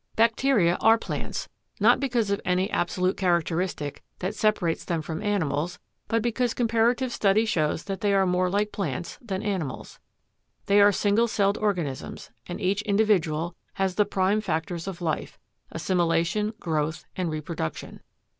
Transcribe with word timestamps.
Bacteria 0.15 0.77
are 0.81 0.97
plants; 0.97 1.47
not 1.79 1.99
because 1.99 2.31
of 2.31 2.41
any 2.43 2.71
absolute 2.71 3.15
characteristic 3.17 4.01
that 4.17 4.33
separates 4.33 4.83
them 4.83 5.03
from 5.03 5.21
animals, 5.21 5.77
but 6.07 6.23
because 6.23 6.55
comparative 6.55 7.11
study 7.11 7.45
shows 7.45 7.83
that 7.83 8.01
they 8.01 8.11
are 8.11 8.25
more 8.25 8.49
like 8.49 8.71
plants 8.71 9.19
than 9.21 9.43
animals. 9.43 9.99
They 10.65 10.81
are 10.81 10.91
single 10.91 11.27
celled 11.27 11.59
organisms 11.59 12.31
and 12.47 12.59
each 12.59 12.81
individual 12.81 13.55
has 13.73 13.93
the 13.93 14.05
prime 14.05 14.41
factors 14.41 14.87
of 14.87 15.03
life, 15.03 15.37
assimilation, 15.71 16.53
growth 16.59 17.05
and 17.15 17.29
reproduction. 17.29 17.99